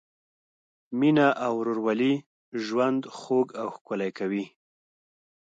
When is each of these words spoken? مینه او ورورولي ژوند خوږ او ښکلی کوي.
مینه 0.99 1.27
او 1.45 1.51
ورورولي 1.59 2.13
ژوند 2.65 3.01
خوږ 3.17 3.47
او 3.61 3.67
ښکلی 3.75 4.09
کوي. 4.19 4.45